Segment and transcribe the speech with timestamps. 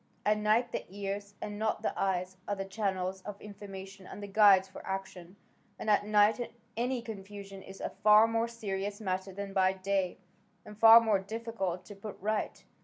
[0.25, 4.25] At night the ears, and not the eyes, are the channels of information and the
[4.25, 5.35] guides for action,
[5.77, 10.17] and at night any confusion is a far more serious matter than by day,
[10.65, 12.65] and far more difficult to put right.